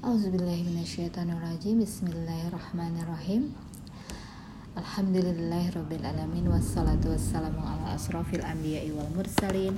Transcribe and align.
Auzubillahiminasyaitonirrajim 0.00 1.84
Bismillahirrahmanirrahim. 1.84 3.52
Alhamdulillahirrabbilalamin 4.72 6.48
Wassalatu 6.48 7.12
wassalamu 7.12 7.60
ala 7.60 7.92
asrafil 7.92 8.40
anbiya'i 8.40 8.96
wal 8.96 9.12
mursalin 9.12 9.76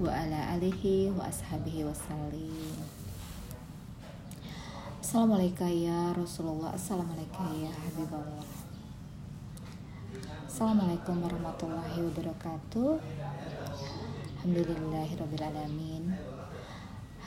Wa 0.00 0.16
ala 0.16 0.56
alihi 0.56 1.12
wa 1.12 1.28
ashabihi 1.28 1.84
wassalim. 1.84 2.72
Assalamualaikum 5.04 5.68
ya 5.68 6.16
Rasulullah. 6.16 6.72
Assalamualaikum 6.72 7.44
ya 7.60 7.68
Habibullah. 7.68 8.48
Assalamualaikum 10.48 11.20
warahmatullahi 11.20 12.00
wabarakatuh. 12.08 12.96
Alhamdulillahirrabbilalamin 14.40 15.99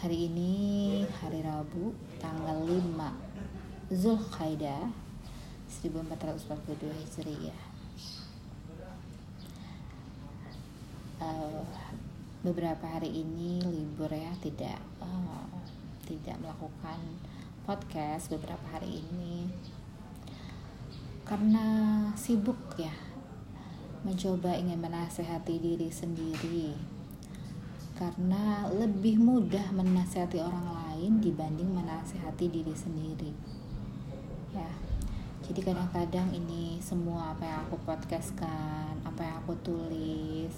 Hari 0.04 0.28
ini 0.28 1.00
hari 1.24 1.40
Rabu 1.40 1.96
tanggal 2.20 2.60
5 2.68 2.92
Zulkaidah 3.88 4.92
1442 5.80 6.92
Hijriah. 6.92 7.62
Uh, 11.24 11.64
beberapa 12.44 12.84
hari 12.84 13.24
ini 13.24 13.64
libur 13.64 14.12
ya, 14.12 14.36
tidak 14.44 14.76
uh, 15.00 15.48
tidak 16.04 16.36
melakukan 16.44 17.00
podcast 17.64 18.28
beberapa 18.28 18.76
hari 18.76 19.00
ini 19.08 19.48
karena 21.24 21.64
sibuk 22.20 22.60
ya 22.76 22.92
mencoba 24.04 24.52
ingin 24.60 24.84
menasehati 24.84 25.64
diri 25.64 25.88
sendiri 25.88 26.76
karena 27.94 28.68
lebih 28.74 29.22
mudah 29.22 29.70
menasehati 29.74 30.42
orang 30.42 30.68
lain 30.70 31.22
dibanding 31.22 31.70
menasehati 31.74 32.50
diri 32.50 32.74
sendiri. 32.74 33.32
Ya 34.54 34.70
jadi 35.44 35.60
kadang-kadang 35.60 36.32
ini 36.32 36.80
semua 36.80 37.36
apa 37.36 37.44
yang 37.44 37.60
aku 37.68 37.76
podcastkan 37.84 38.96
apa 39.04 39.20
yang 39.28 39.36
aku 39.44 39.54
tulis 39.60 40.56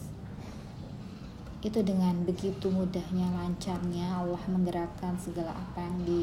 itu 1.65 1.79
dengan 1.81 2.21
begitu 2.21 2.69
mudahnya 2.69 3.33
lancarnya 3.33 4.21
Allah 4.21 4.37
menggerakkan 4.45 5.17
segala 5.17 5.57
apa 5.57 5.81
yang 5.81 5.97
di, 6.05 6.21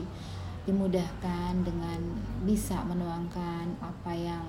dimudahkan 0.70 1.66
dengan 1.66 1.98
bisa 2.46 2.78
menuangkan 2.86 3.82
apa 3.82 4.12
yang 4.14 4.46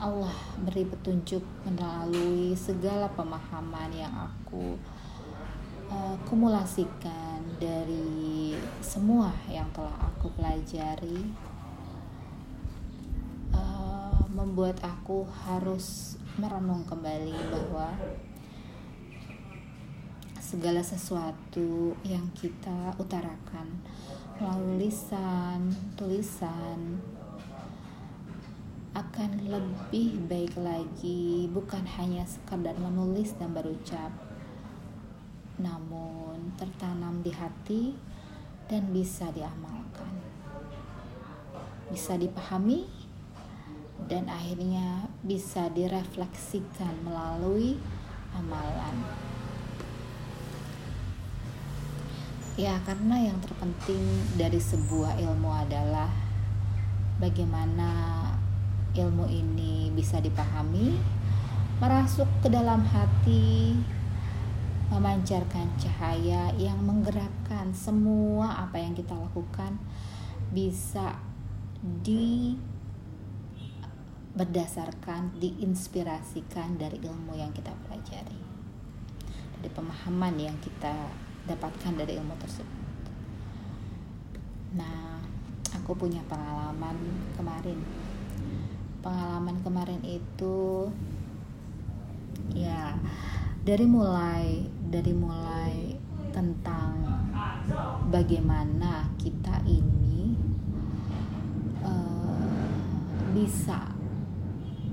Allah 0.00 0.32
beri 0.64 0.88
petunjuk 0.88 1.44
melalui 1.68 2.56
segala 2.56 3.12
pemahaman 3.12 3.92
yang 3.92 4.14
aku 4.16 4.80
kumulasikan 6.28 7.40
dari 7.56 8.52
semua 8.84 9.32
yang 9.48 9.64
telah 9.72 9.96
aku 10.04 10.28
pelajari 10.36 11.32
uh, 13.56 14.20
membuat 14.28 14.76
aku 14.84 15.24
harus 15.48 16.20
merenung 16.36 16.84
kembali 16.84 17.32
bahwa 17.48 17.96
segala 20.36 20.84
sesuatu 20.84 21.96
yang 22.04 22.28
kita 22.36 22.92
utarakan 23.00 23.80
melalui 24.36 24.84
lisan, 24.84 25.72
tulisan 25.96 27.00
akan 28.92 29.30
lebih 29.48 30.20
baik 30.28 30.52
lagi 30.60 31.48
bukan 31.48 31.88
hanya 31.96 32.28
sekadar 32.28 32.76
menulis 32.76 33.32
dan 33.40 33.56
berucap 33.56 34.27
namun 35.58 36.54
tertanam 36.54 37.22
di 37.22 37.34
hati 37.34 37.94
dan 38.70 38.90
bisa 38.94 39.30
diamalkan. 39.34 40.14
Bisa 41.90 42.14
dipahami 42.14 42.86
dan 44.06 44.30
akhirnya 44.30 45.10
bisa 45.26 45.66
direfleksikan 45.74 47.02
melalui 47.02 47.74
amalan. 48.32 48.96
Ya, 52.58 52.74
karena 52.82 53.30
yang 53.30 53.38
terpenting 53.38 54.02
dari 54.34 54.58
sebuah 54.58 55.14
ilmu 55.22 55.46
adalah 55.46 56.10
bagaimana 57.22 57.90
ilmu 58.98 59.30
ini 59.30 59.94
bisa 59.94 60.18
dipahami, 60.18 60.98
merasuk 61.78 62.26
ke 62.42 62.50
dalam 62.50 62.82
hati, 62.82 63.78
memancarkan 64.88 65.68
cahaya 65.76 66.48
yang 66.56 66.80
menggerakkan 66.80 67.70
semua 67.76 68.64
apa 68.64 68.80
yang 68.80 68.96
kita 68.96 69.12
lakukan 69.12 69.76
bisa 70.48 71.20
di 71.82 72.56
berdasarkan 74.38 75.34
diinspirasikan 75.42 76.78
dari 76.78 77.02
ilmu 77.02 77.34
yang 77.34 77.50
kita 77.50 77.74
pelajari. 77.84 78.38
Dari 79.58 79.70
pemahaman 79.74 80.34
yang 80.38 80.56
kita 80.62 81.10
dapatkan 81.50 81.92
dari 81.98 82.14
ilmu 82.14 82.38
tersebut. 82.38 82.78
Nah 84.78 85.18
aku 85.74 85.98
punya 85.98 86.22
pengalaman 86.30 86.96
kemarin. 87.34 87.82
Pengalaman 89.02 89.58
kemarin 89.66 90.02
itu 90.06 90.86
ya 92.54 92.94
dari 93.64 93.86
mulai 93.86 94.66
dari 94.88 95.12
mulai 95.12 95.94
tentang 96.30 96.94
bagaimana 98.08 99.10
kita 99.18 99.60
ini 99.66 100.38
uh, 101.82 102.48
bisa 103.34 103.92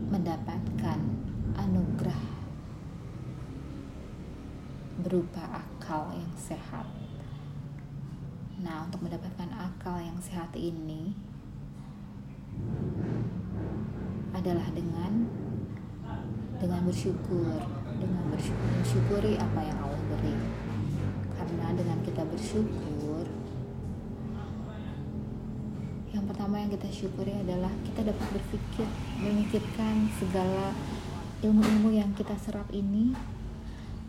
mendapatkan 0.09 1.00
anugerah 1.56 2.24
berupa 5.06 5.62
akal 5.62 6.09
yang 6.16 6.34
sehat. 6.34 6.88
Nah, 8.58 8.90
untuk 8.90 9.06
mendapatkan 9.06 9.52
akal 9.53 10.02
yang 10.02 10.18
sehat 10.18 10.50
ini 10.58 11.14
adalah 14.34 14.66
dengan 14.74 15.30
dengan 16.58 16.82
bersyukur 16.88 17.84
dengan 17.97 18.23
bersyukur, 18.31 18.67
mensyukuri 18.79 19.33
apa 19.39 19.59
yang 19.63 19.78
Allah 19.83 20.01
beri. 20.11 20.35
Karena 21.35 21.67
dengan 21.75 21.97
kita 22.03 22.23
bersyukur 22.28 23.25
yang 26.16 26.31
pertama 26.31 26.55
yang 26.63 26.72
kita 26.72 26.88
syukuri 26.89 27.35
adalah 27.35 27.69
kita 27.84 28.07
dapat 28.07 28.28
berpikir 28.31 28.88
memikirkan 29.19 30.07
segala 30.16 30.72
ilmu-ilmu 31.44 31.91
yang 31.91 32.09
kita 32.16 32.34
serap 32.39 32.72
ini. 32.72 33.11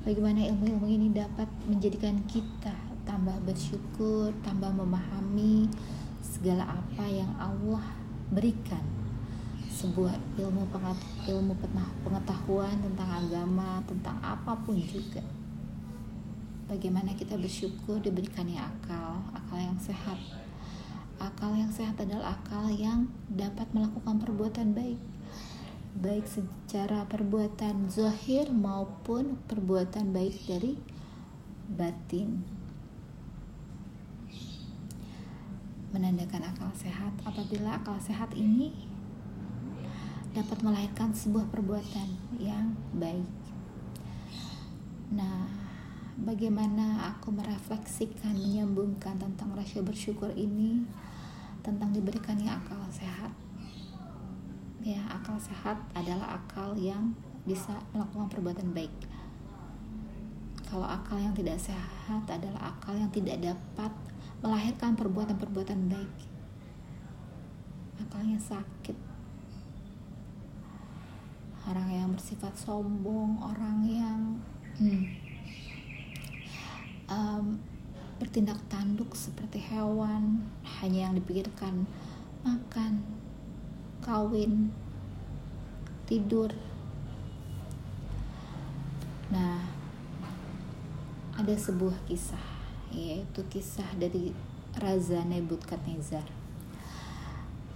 Bagaimana 0.07 0.47
ilmu-ilmu 0.47 0.87
ini 0.87 1.11
dapat 1.11 1.51
menjadikan 1.67 2.23
kita 2.31 2.73
tambah 3.07 3.39
bersyukur 3.47 4.35
tambah 4.43 4.71
memahami 4.71 5.67
segala 6.23 6.79
apa 6.79 7.05
yang 7.07 7.31
Allah 7.39 7.83
berikan 8.35 8.83
sebuah 9.87 10.19
ilmu 10.43 10.67
ilmu 11.31 11.55
pengetahuan 12.03 12.75
tentang 12.83 13.07
agama 13.07 13.79
tentang 13.87 14.19
apa 14.19 14.59
pun 14.67 14.75
juga. 14.83 15.23
Bagaimana 16.67 17.15
kita 17.15 17.39
bersyukur 17.39 18.03
diberikannya 18.03 18.59
akal 18.59 19.23
akal 19.31 19.59
yang 19.63 19.79
sehat. 19.79 20.19
Akal 21.23 21.55
yang 21.55 21.71
sehat 21.71 21.95
adalah 22.03 22.35
akal 22.35 22.67
yang 22.67 23.07
dapat 23.31 23.71
melakukan 23.71 24.19
perbuatan 24.19 24.75
baik. 24.75 24.99
Baik 26.03 26.27
secara 26.27 27.07
perbuatan 27.07 27.87
zahir 27.87 28.51
maupun 28.51 29.39
perbuatan 29.47 30.11
baik 30.11 30.35
dari 30.51 30.75
batin. 31.71 32.43
Menandakan 35.95 36.43
akal 36.51 36.75
sehat 36.75 37.15
apabila 37.23 37.79
akal 37.79 37.97
sehat 38.03 38.35
ini 38.35 38.86
dapat 40.37 40.61
melahirkan 40.61 41.17
sebuah 41.17 41.49
perbuatan 41.49 42.37
yang 42.37 42.77
baik. 42.93 43.25
Nah, 45.17 45.49
bagaimana 46.21 47.09
aku 47.17 47.33
merefleksikan, 47.33 48.37
menyambungkan 48.37 49.17
tentang 49.17 49.57
rasa 49.57 49.81
bersyukur 49.81 50.29
ini 50.37 50.85
tentang 51.65 51.89
diberikannya 51.97 52.53
akal 52.53 52.85
sehat. 52.93 53.33
Ya, 54.85 55.01
akal 55.09 55.41
sehat 55.41 55.81
adalah 55.97 56.37
akal 56.37 56.77
yang 56.77 57.17
bisa 57.49 57.81
melakukan 57.97 58.29
perbuatan 58.29 58.77
baik. 58.77 58.93
Kalau 60.69 60.85
akal 60.85 61.17
yang 61.17 61.33
tidak 61.33 61.57
sehat 61.57 62.29
adalah 62.29 62.77
akal 62.77 62.93
yang 62.93 63.09
tidak 63.09 63.41
dapat 63.41 63.89
melahirkan 64.45 64.93
perbuatan-perbuatan 64.99 65.89
baik. 65.89 66.15
Akalnya 68.05 68.37
sakit, 68.37 69.06
orang 71.67 71.91
yang 71.91 72.09
bersifat 72.15 72.55
sombong 72.55 73.43
orang 73.43 73.79
yang 73.87 74.21
hmm, 74.79 75.03
um, 77.11 77.59
bertindak 78.23 78.57
tanduk 78.71 79.13
seperti 79.19 79.59
hewan 79.59 80.47
hanya 80.81 81.11
yang 81.11 81.15
dipikirkan 81.19 81.85
makan 82.47 83.03
kawin 84.01 84.71
tidur. 86.07 86.55
Nah 89.35 89.59
ada 91.37 91.55
sebuah 91.59 91.99
kisah 92.07 92.47
yaitu 92.95 93.43
kisah 93.51 93.91
dari 93.99 94.31
Raja 94.79 95.27
Nebukadnezar 95.27 96.36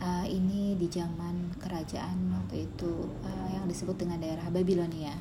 uh, 0.01 0.27
ini 0.27 0.75
di 0.81 0.89
zaman 0.89 1.53
kerajaan 1.61 2.33
waktu 2.33 2.67
itu 2.67 3.07
uh, 3.23 3.49
yang 3.53 3.69
disebut 3.69 4.01
dengan 4.01 4.19
daerah 4.19 4.49
Babilonia. 4.49 5.15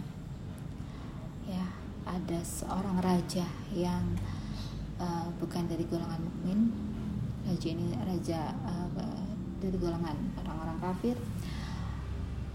Ya 1.45 1.67
ada 2.07 2.39
seorang 2.41 3.03
raja 3.03 3.45
yang 3.75 4.17
uh, 4.97 5.27
bukan 5.37 5.67
dari 5.67 5.85
golongan 5.85 6.23
mukmin. 6.23 6.71
Raja 7.45 7.67
ini 7.69 7.93
raja 8.01 8.55
uh, 8.65 8.89
dari 9.59 9.77
golongan 9.77 10.15
orang-orang 10.41 10.77
kafir. 10.79 11.17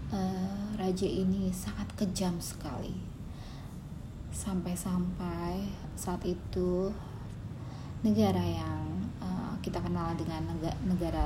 Uh, 0.09 0.73
raja 0.77 1.07
ini 1.07 1.53
sangat 1.53 1.87
kejam 1.93 2.37
sekali. 2.41 2.93
Sampai-sampai 4.35 5.71
saat 5.95 6.19
itu 6.27 6.91
negara 8.03 8.43
yang 8.43 8.83
uh, 9.23 9.55
kita 9.63 9.79
kenal 9.79 10.13
dengan 10.13 10.45
negara, 10.45 10.77
negara 10.85 11.23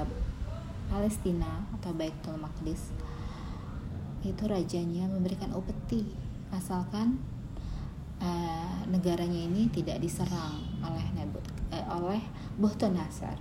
Palestina 0.89 1.69
atau 1.77 1.93
Baitul 1.93 2.35
Maqdis 2.41 2.91
itu 4.25 4.43
rajanya 4.43 5.07
memberikan 5.07 5.55
upeti 5.55 6.03
asalkan 6.51 7.21
uh, 8.19 8.83
negaranya 8.91 9.47
ini 9.47 9.71
tidak 9.71 10.03
diserang 10.03 10.59
oleh 10.83 11.05
Nebut 11.15 11.45
uh, 11.71 11.85
oleh 11.95 12.19
Buhtu 12.59 12.91
Nasar. 12.91 13.39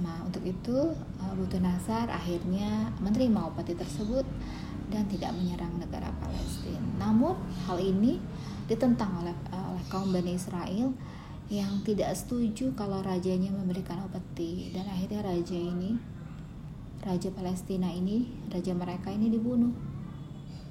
Nah, 0.00 0.22
untuk 0.28 0.44
itu 0.44 0.92
uh, 0.94 1.58
Nasar 1.62 2.12
akhirnya 2.12 2.92
menerima 3.00 3.48
upeti 3.48 3.72
tersebut 3.72 4.28
dan 4.92 5.06
tidak 5.08 5.32
menyerang 5.38 5.72
negara 5.80 6.10
Palestina. 6.20 6.82
Namun 7.00 7.38
hal 7.64 7.78
ini 7.80 8.20
ditentang 8.68 9.24
oleh 9.24 9.34
uh, 9.54 9.72
oleh 9.72 9.84
kaum 9.88 10.12
Bani 10.12 10.36
Israel 10.36 10.92
yang 11.50 11.82
tidak 11.82 12.14
setuju 12.14 12.70
kalau 12.78 13.02
rajanya 13.02 13.50
memberikan 13.50 14.06
upeti 14.06 14.70
dan 14.70 14.86
akhirnya 14.86 15.26
raja 15.26 15.58
ini 15.58 15.98
raja 17.02 17.26
Palestina 17.34 17.90
ini 17.90 18.30
raja 18.54 18.70
mereka 18.70 19.10
ini 19.10 19.26
dibunuh. 19.26 19.74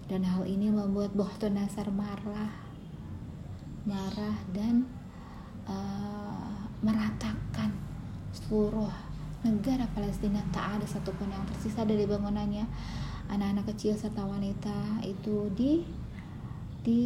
Dan 0.10 0.26
hal 0.26 0.42
ini 0.50 0.74
membuat 0.74 1.14
Bohto 1.14 1.52
Nasar 1.52 1.94
marah. 1.94 2.50
Marah 3.86 4.38
dan 4.50 4.90
uh, 5.70 6.66
meratakan 6.82 7.70
seluruh 8.34 8.90
negara 9.46 9.86
Palestina. 9.94 10.42
Tak 10.50 10.82
ada 10.82 10.86
satupun 10.90 11.30
yang 11.30 11.46
tersisa 11.46 11.86
dari 11.86 12.10
bangunannya. 12.10 12.66
Anak-anak 13.30 13.70
kecil 13.76 13.94
serta 13.94 14.26
wanita 14.26 15.06
itu 15.06 15.54
di 15.54 15.86
di 16.82 17.02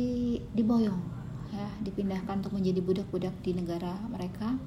diboyong 0.55 1.22
ya 1.53 1.69
dipindahkan 1.85 2.41
untuk 2.41 2.57
menjadi 2.57 2.81
budak-budak 2.81 3.33
di 3.45 3.53
negara 3.53 3.93
mereka. 4.09 4.57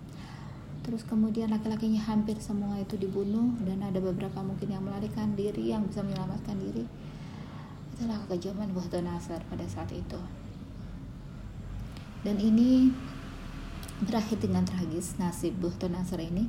Terus 0.86 1.02
kemudian 1.02 1.50
laki-lakinya 1.50 1.98
hampir 2.06 2.38
semua 2.38 2.78
itu 2.78 2.94
dibunuh 2.94 3.58
dan 3.66 3.82
ada 3.82 3.98
beberapa 3.98 4.38
mungkin 4.38 4.70
yang 4.70 4.86
melarikan 4.86 5.34
diri 5.34 5.74
yang 5.74 5.82
bisa 5.82 6.06
menyelamatkan 6.06 6.54
diri. 6.62 6.86
Itulah 7.98 8.22
kekejaman 8.26 8.70
buah 8.70 8.86
Nasar 9.02 9.42
pada 9.50 9.66
saat 9.66 9.90
itu. 9.90 10.20
Dan 12.22 12.38
ini 12.38 12.94
berakhir 14.06 14.38
dengan 14.38 14.62
tragis 14.62 15.18
nasib 15.18 15.58
buah 15.58 15.90
Nasar 15.90 16.22
ini. 16.22 16.46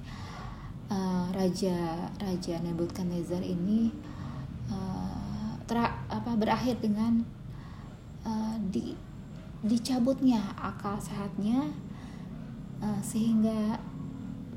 Uh, 0.87 1.27
raja 1.35 2.07
raja 2.15 2.63
Nebukadnezar 2.63 3.43
ini 3.43 3.91
uh, 4.71 5.51
tra, 5.67 5.99
apa 6.07 6.31
berakhir 6.39 6.79
dengan 6.79 7.27
uh, 8.23 8.55
di 8.71 8.95
dicabutnya 9.65 10.53
akal 10.57 11.01
sehatnya 11.01 11.73
uh, 12.81 13.01
sehingga 13.01 13.81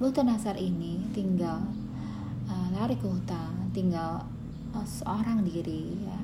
Buta 0.01 0.25
Nasar 0.25 0.57
ini 0.57 1.05
tinggal 1.13 1.61
uh, 2.49 2.69
lari 2.73 2.97
ke 2.97 3.05
hutan, 3.05 3.69
tinggal 3.77 4.25
uh, 4.73 4.87
seorang 4.89 5.45
diri 5.45 6.09
ya, 6.09 6.19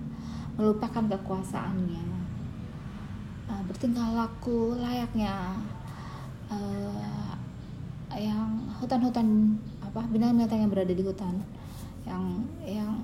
melupakan 0.57 1.05
kekuasaannya, 1.05 2.09
uh, 3.53 3.63
bertingkah 3.69 4.17
laku 4.17 4.81
layaknya 4.81 5.61
uh, 6.49 7.37
yang 8.17 8.65
hutan-hutan 8.81 9.61
apa 9.85 10.09
binatang-binatang 10.09 10.65
yang 10.65 10.73
berada 10.73 10.95
di 10.97 11.05
hutan 11.05 11.37
yang 12.09 12.25
yang 12.65 12.97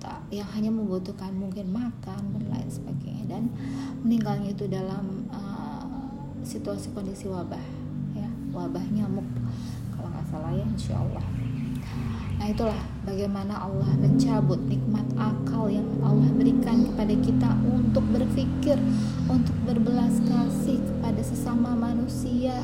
tak 0.00 0.20
yang 0.30 0.48
hanya 0.54 0.70
membutuhkan 0.70 1.32
mungkin 1.34 1.72
makan 1.72 2.22
dan 2.36 2.44
lain 2.50 2.68
sebagainya. 2.70 3.24
Dan 3.26 3.42
meninggalnya 4.02 4.52
itu 4.52 4.64
dalam 4.68 5.28
uh, 5.30 5.84
situasi 6.46 6.92
kondisi 6.94 7.26
wabah 7.26 7.62
ya. 8.14 8.28
Wabah 8.54 8.84
nyamuk 8.92 9.26
kalau 9.94 10.08
nggak 10.12 10.26
salah 10.30 10.52
ya 10.54 10.64
insya 10.64 10.94
Allah. 10.98 11.24
Nah 12.36 12.52
itulah 12.52 12.80
bagaimana 13.08 13.64
Allah 13.64 13.88
mencabut 13.96 14.60
nikmat 14.68 15.08
akal 15.16 15.72
yang 15.72 15.88
Allah 16.04 16.28
berikan 16.36 16.84
kepada 16.84 17.14
kita 17.24 17.50
untuk 17.64 18.04
berpikir 18.12 18.76
untuk 19.26 19.56
berbelas 19.64 20.20
kasih 20.28 20.76
kepada 20.78 21.20
sesama 21.24 21.72
manusia. 21.72 22.60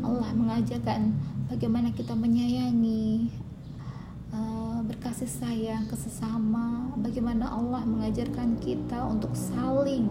Allah 0.00 0.32
mengajarkan 0.32 1.12
bagaimana 1.52 1.92
kita 1.92 2.16
menyayangi 2.16 3.28
berkasih 5.08 5.40
sayang 5.40 5.88
ke 5.88 5.96
sesama 5.96 6.92
bagaimana 7.00 7.48
Allah 7.48 7.80
mengajarkan 7.80 8.60
kita 8.60 9.08
untuk 9.08 9.32
saling 9.32 10.04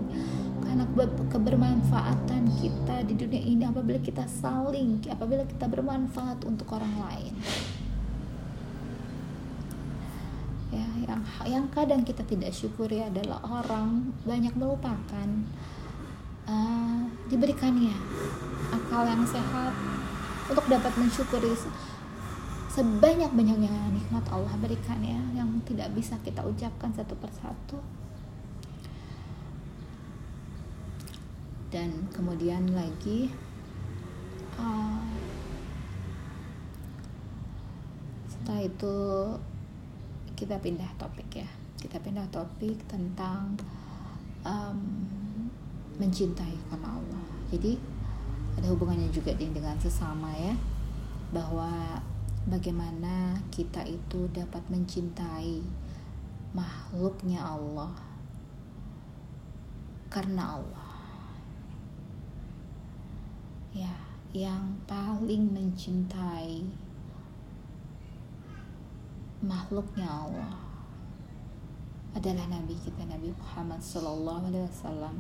karena 0.66 0.90
kebermanfaatan 1.30 2.50
kita 2.58 3.06
di 3.06 3.14
dunia 3.14 3.38
ini 3.38 3.62
apabila 3.70 4.02
kita 4.02 4.26
saling 4.26 4.98
apabila 5.06 5.46
kita 5.46 5.70
bermanfaat 5.70 6.42
untuk 6.50 6.74
orang 6.74 6.90
lain. 6.98 7.34
Ya 10.74 10.90
yang 11.06 11.22
yang 11.46 11.66
kadang 11.70 12.02
kita 12.02 12.26
tidak 12.26 12.58
syukuri 12.58 13.06
adalah 13.06 13.38
orang 13.46 14.18
banyak 14.26 14.58
melupakan 14.58 15.30
uh, 16.50 17.06
diberikannya 17.30 17.94
akal 18.74 19.06
yang 19.06 19.22
sehat 19.30 19.78
untuk 20.50 20.66
dapat 20.66 20.90
mensyukuri 20.98 21.54
sebanyak-banyaknya 22.78 23.90
nikmat 23.90 24.22
Allah 24.30 24.54
berikan 24.62 25.02
ya 25.02 25.18
yang 25.34 25.50
tidak 25.66 25.90
bisa 25.98 26.14
kita 26.22 26.46
ucapkan 26.46 26.94
satu 26.94 27.18
persatu. 27.18 27.82
Dan 31.74 32.06
kemudian 32.14 32.70
lagi 32.78 33.34
uh, 34.62 35.02
setelah 38.30 38.62
itu 38.62 38.98
kita 40.38 40.62
pindah 40.62 40.94
topik 41.02 41.34
ya. 41.34 41.50
Kita 41.82 41.98
pindah 41.98 42.30
topik 42.30 42.78
tentang 42.86 43.58
um, 44.46 44.78
mencintai 45.98 46.54
karena 46.70 46.94
Allah. 46.94 47.26
Jadi 47.50 47.74
ada 48.54 48.70
hubungannya 48.70 49.10
juga 49.10 49.34
dengan 49.34 49.82
sesama 49.82 50.30
ya 50.38 50.54
bahwa 51.34 52.06
bagaimana 52.48 53.44
kita 53.52 53.84
itu 53.84 54.32
dapat 54.32 54.64
mencintai 54.72 55.60
makhluknya 56.56 57.44
Allah 57.44 57.92
karena 60.08 60.56
Allah. 60.56 60.88
Ya 63.76 63.94
yang 64.32 64.80
paling 64.88 65.52
mencintai 65.52 66.64
makhluknya 69.44 70.08
Allah 70.08 70.68
adalah 72.18 72.50
Nabi 72.50 72.74
kita 72.82 73.06
Nabi 73.06 73.30
Muhammad 73.38 73.78
Sallallahu 73.78 74.50
Alaihi 74.50 74.66
Wasallam. 74.66 75.16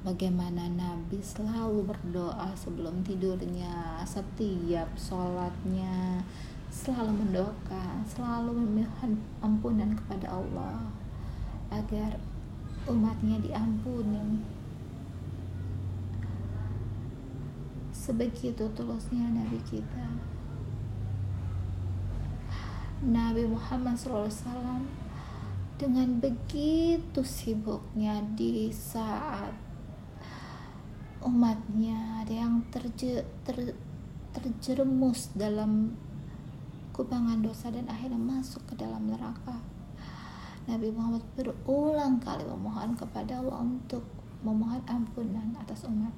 Bagaimana 0.00 0.64
Nabi 0.72 1.20
selalu 1.20 1.84
berdoa 1.84 2.56
sebelum 2.56 3.04
tidurnya 3.04 4.00
setiap 4.08 4.88
sholatnya 4.96 6.24
selalu 6.70 7.26
mendoakan, 7.26 8.06
selalu 8.06 8.54
memohon 8.54 9.18
ampunan 9.42 9.90
kepada 9.98 10.38
Allah 10.38 10.78
agar 11.74 12.16
umatnya 12.86 13.42
diampuni. 13.42 14.38
Sebegitu 17.90 18.70
tulusnya 18.72 19.28
Nabi 19.28 19.58
kita. 19.66 20.06
Nabi 23.00 23.44
Muhammad 23.50 23.96
SAW 23.98 24.86
dengan 25.80 26.20
begitu 26.20 27.24
sibuknya 27.24 28.20
di 28.36 28.68
saat 28.68 29.56
umatnya 31.24 32.20
ada 32.24 32.34
yang 32.44 32.60
terje, 32.68 33.24
ter, 33.44 33.72
terjerumus 34.36 35.32
dalam 35.32 35.96
kubangan 36.90 37.40
dosa 37.40 37.70
dan 37.70 37.86
akhirnya 37.86 38.18
masuk 38.18 38.62
ke 38.70 38.74
dalam 38.78 39.06
neraka. 39.08 39.58
Nabi 40.68 40.92
Muhammad 40.92 41.24
berulang 41.34 42.20
kali 42.22 42.44
memohon 42.46 42.94
kepada 42.94 43.40
Allah 43.40 43.64
untuk 43.64 44.04
memohon 44.44 44.80
ampunan 44.86 45.56
atas 45.58 45.88
umat. 45.88 46.12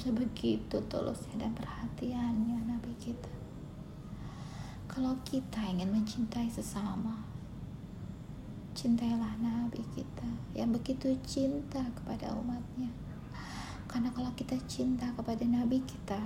Sebegitu 0.00 0.80
tulusnya 0.88 1.44
dan 1.44 1.52
perhatiannya 1.52 2.64
Nabi 2.64 2.92
kita. 2.96 3.28
Kalau 4.88 5.12
kita 5.28 5.60
ingin 5.70 5.92
mencintai 5.92 6.48
sesama, 6.48 7.20
cintailah 8.72 9.36
Nabi 9.38 9.84
kita 9.92 10.24
yang 10.56 10.72
begitu 10.72 11.12
cinta 11.26 11.84
kepada 11.92 12.32
umatnya. 12.32 13.09
Karena 13.90 14.06
kalau 14.14 14.30
kita 14.38 14.54
cinta 14.70 15.10
kepada 15.18 15.42
Nabi 15.42 15.82
kita, 15.82 16.22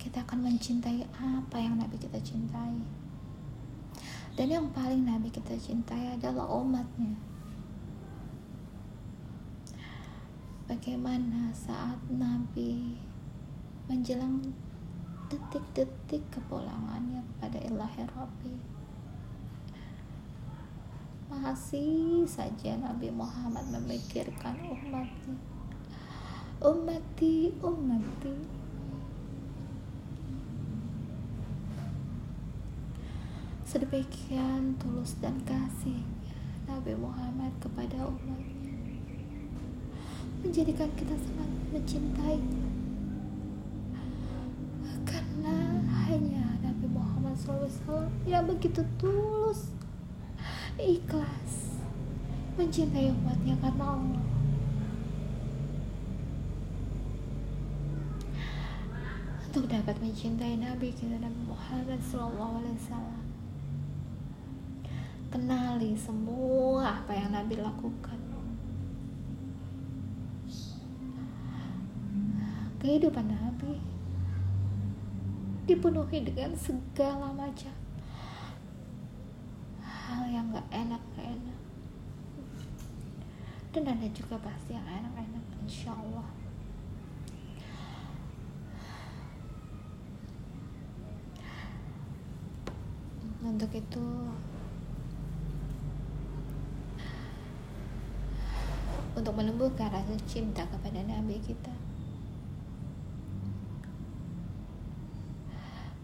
kita 0.00 0.24
akan 0.24 0.48
mencintai 0.48 1.04
apa 1.12 1.60
yang 1.60 1.76
Nabi 1.76 2.00
kita 2.00 2.16
cintai. 2.24 2.80
Dan 4.32 4.48
yang 4.48 4.72
paling 4.72 5.04
Nabi 5.04 5.28
kita 5.28 5.52
cintai 5.52 6.16
adalah 6.16 6.48
umatnya. 6.48 7.12
Bagaimana 10.64 11.52
saat 11.52 12.00
Nabi 12.08 12.96
menjelang 13.84 14.40
detik-detik 15.28 16.24
kepulangannya 16.32 17.20
kepada 17.36 17.58
ilahi 17.68 18.02
Rabbi 18.16 18.54
masih 21.28 22.22
saja 22.24 22.78
Nabi 22.80 23.10
Muhammad 23.10 23.66
memikirkan 23.68 24.54
umatnya 24.64 25.53
umati 26.64 27.52
umati 27.60 28.32
sedemikian 33.68 34.72
tulus 34.80 35.12
dan 35.20 35.36
kasih 35.44 36.00
Nabi 36.64 36.96
Muhammad 36.96 37.52
kepada 37.60 38.08
umatnya. 38.08 38.80
Menjadikan 40.40 40.88
kita 40.96 41.12
sangat 41.12 41.50
mencintai. 41.68 42.40
Karena 45.04 45.84
hanya 46.08 46.48
Nabi 46.64 46.86
Muhammad 46.88 47.36
SAW 47.36 48.08
yang 48.24 48.48
begitu 48.48 48.80
tulus 48.96 49.68
ikhlas 50.80 51.76
mencintai 52.56 53.12
umatnya 53.12 53.52
karena 53.60 53.84
Allah 54.00 54.33
untuk 59.54 59.70
dapat 59.70 59.94
mencintai 60.02 60.58
Nabi 60.58 60.90
kita 60.90 61.14
Nabi 61.14 61.46
Muhammad 61.46 62.02
SAW 62.02 62.74
kenali 65.30 65.94
semua 65.94 66.98
apa 66.98 67.14
yang 67.14 67.30
Nabi 67.30 67.62
lakukan. 67.62 68.18
Kehidupan 72.82 73.30
Nabi 73.30 73.78
dipenuhi 75.70 76.26
dengan 76.26 76.50
segala 76.58 77.30
macam 77.30 77.78
hal 79.86 80.34
yang 80.34 80.50
gak 80.50 80.66
enak 80.74 81.02
gak 81.14 81.30
enak. 81.30 81.58
Dan 83.70 83.86
ada 83.86 84.06
juga 84.10 84.34
pasti 84.42 84.74
yang 84.74 84.82
enak-enak 84.82 85.46
insya 85.62 85.94
Allah 85.94 86.43
untuk 93.44 93.68
itu 93.76 94.06
untuk 99.14 99.34
menumbuhkan 99.36 99.92
rasa 99.92 100.16
cinta 100.26 100.66
kepada 100.66 101.04
Nabi 101.04 101.38
kita. 101.38 101.70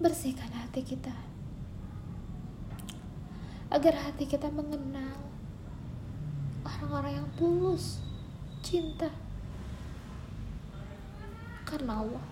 Bersihkan 0.01 0.49
hati 0.53 0.81
kita 0.81 1.13
agar 3.71 3.95
hati 3.95 4.25
kita 4.27 4.49
mengenal 4.51 5.21
orang-orang 6.65 7.23
yang 7.23 7.29
tulus 7.37 8.01
cinta 8.63 9.11
karena 11.67 12.03
Allah. 12.03 12.25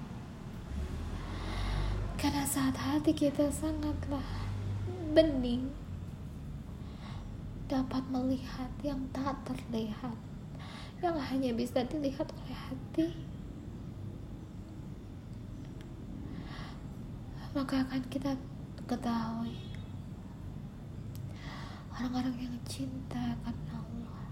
Karena 2.19 2.43
saat 2.43 2.75
hati 2.75 3.15
kita 3.15 3.47
sangatlah 3.55 4.38
bening. 5.13 5.73
Dapat 7.69 8.05
melihat 8.09 8.73
yang 8.81 9.05
tak 9.13 9.37
terlihat 9.45 10.17
yang 10.99 11.15
hanya 11.15 11.55
bisa 11.55 11.87
dilihat 11.87 12.27
oleh 12.27 12.59
hati. 12.59 13.09
Maka 17.55 17.87
akan 17.87 18.03
kita 18.11 18.35
ketahui 18.89 19.57
orang-orang 21.95 22.51
yang 22.51 22.57
cinta 22.67 23.35
karena 23.43 23.75
Allah. 23.79 24.23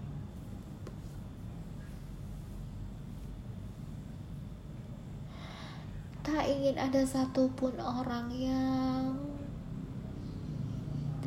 Tak 6.23 6.43
ingin 6.47 6.75
ada 6.79 7.01
satupun 7.03 7.75
orang 7.79 8.27
yang 8.31 9.36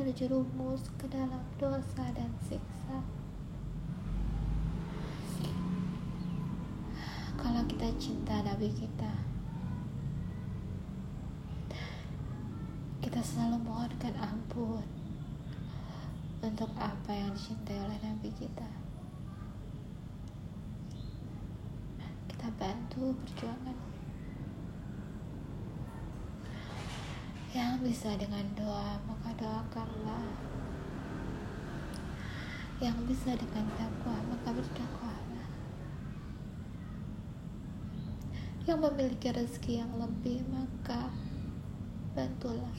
terjerumus 0.01 0.89
ke 0.97 1.05
dalam 1.13 1.45
dosa 1.61 2.09
dan 2.17 2.33
siksa. 2.41 3.05
Kalau 7.37 7.61
kita 7.69 7.85
cinta 8.01 8.41
Nabi 8.41 8.73
kita 8.73 9.13
kita 13.05 13.21
selalu 13.21 13.61
mohonkan 13.61 14.17
ampun 14.17 14.89
untuk 16.41 16.73
apa 16.81 17.13
yang 17.13 17.37
dicintai 17.37 17.85
oleh 17.85 18.01
Nabi 18.01 18.33
kita. 18.33 18.73
Kita 22.25 22.49
bantu 22.57 23.13
perjuangan 23.21 23.90
yang 27.51 27.83
bisa 27.83 28.15
dengan 28.15 28.47
doa 28.55 29.03
maka 29.11 29.35
doakanlah. 29.35 30.27
Yang 32.79 32.97
bisa 33.11 33.35
dengan 33.35 33.67
takwa 33.75 34.17
maka 34.31 34.55
bertakwa 34.55 35.11
yang 38.71 38.87
memiliki 38.87 39.35
rezeki 39.35 39.83
yang 39.83 39.91
lebih 39.99 40.47
maka 40.47 41.11
bantulah. 42.15 42.79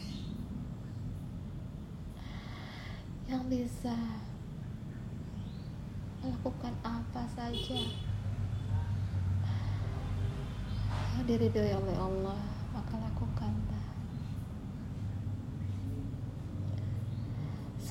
Yang 3.28 3.44
bisa 3.52 3.98
melakukan 6.24 6.72
apa 6.80 7.28
saja. 7.36 7.82
Yang 11.20 11.26
diridhoi 11.28 11.76
oleh 11.76 11.98
Allah 12.00 12.40
maka 12.72 12.96
lakukanlah 12.96 13.82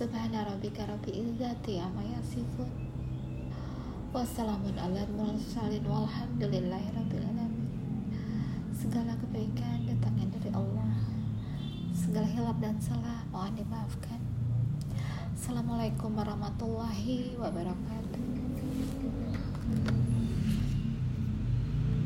Subhana 0.00 0.48
rabbika 0.48 0.88
rabbi 0.88 1.12
izzati 1.12 1.76
amma 1.76 2.00
yasifun 2.00 2.72
Wassalamun 4.16 4.72
ala 4.72 5.04
mursalin 5.12 5.84
walhamdulillahi 5.84 6.88
rabbil 6.96 7.20
alamin 7.20 7.68
Segala 8.72 9.12
kebaikan 9.20 9.84
datangnya 9.84 10.40
dari 10.40 10.56
Allah. 10.56 10.96
Segala 11.92 12.24
hilap 12.24 12.56
dan 12.64 12.80
salah 12.80 13.28
mohon 13.28 13.52
dimaafkan. 13.52 14.24
Assalamualaikum 15.36 16.16
warahmatullahi 16.16 17.36
wabarakatuh. 17.36 17.89